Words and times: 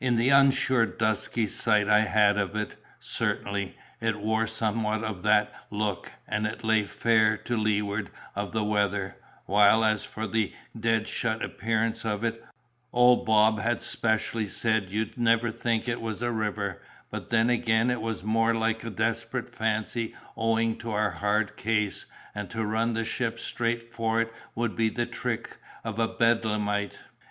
In 0.00 0.16
the 0.16 0.30
unsure 0.30 0.86
dusky 0.86 1.46
sight 1.46 1.88
I 1.90 2.04
had 2.06 2.38
of 2.38 2.56
it, 2.56 2.76
certainly, 2.98 3.76
it 4.00 4.18
wore 4.18 4.46
somewhat 4.46 5.04
of 5.04 5.20
that 5.24 5.52
look, 5.70 6.10
and 6.26 6.46
it 6.46 6.64
lay 6.64 6.84
fair 6.84 7.36
to 7.36 7.54
leeward 7.54 8.08
of 8.34 8.52
the 8.52 8.64
weather; 8.64 9.16
while, 9.44 9.84
as 9.84 10.04
for 10.06 10.26
the 10.26 10.54
dead 10.80 11.06
shut 11.06 11.40
in 11.40 11.42
appearance 11.42 12.06
of 12.06 12.24
it, 12.24 12.42
old 12.94 13.26
Bob 13.26 13.60
had 13.60 13.82
specially 13.82 14.46
said 14.46 14.90
you'd 14.90 15.18
never 15.18 15.50
think 15.50 15.86
it 15.86 16.00
was 16.00 16.22
a 16.22 16.32
river; 16.32 16.80
but 17.10 17.28
then 17.28 17.50
again 17.50 17.90
it 17.90 18.00
was 18.00 18.24
more 18.24 18.54
like 18.54 18.82
a 18.84 18.88
desperate 18.90 19.54
fancy 19.54 20.14
owing 20.34 20.78
to 20.78 20.92
our 20.92 21.10
hard 21.10 21.58
case, 21.58 22.06
and 22.34 22.48
to 22.48 22.64
run 22.64 22.94
the 22.94 23.04
ship 23.04 23.38
straight 23.38 23.92
for 23.92 24.18
it 24.18 24.32
would 24.54 24.74
be 24.74 24.88
the 24.88 25.04
trick 25.04 25.58
of 25.84 25.98
a 25.98 26.08
Bedlamite. 26.08 26.96